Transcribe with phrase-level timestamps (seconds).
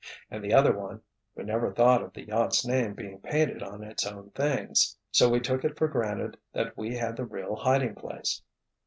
[0.31, 4.31] And the other one—we never thought of the yacht's name being painted on its own
[4.31, 4.97] things.
[5.11, 8.41] So we took it for granted that we had the real hiding place."